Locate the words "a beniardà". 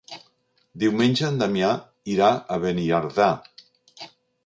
2.57-3.33